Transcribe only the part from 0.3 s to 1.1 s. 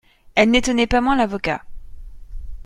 Elles n'étonnaient pas